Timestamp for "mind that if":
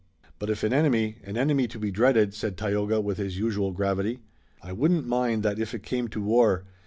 5.05-5.75